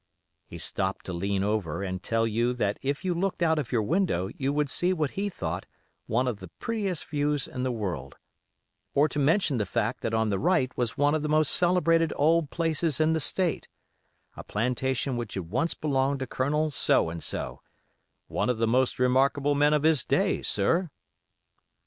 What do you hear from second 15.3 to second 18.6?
had once belonged to Colonel So and So, 'one of